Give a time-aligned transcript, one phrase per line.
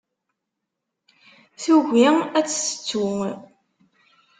[1.61, 2.07] Tugi
[2.37, 3.11] ad tt-tettu.